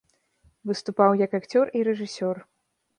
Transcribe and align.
Выступаў 0.69 1.11
як 1.25 1.37
акцёр 1.43 1.65
і 1.79 1.87
рэжысёр. 1.93 2.45